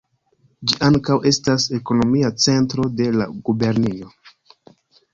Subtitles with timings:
[0.71, 4.15] Ĝi ankaŭ estas ekonomia centro de la gubernio.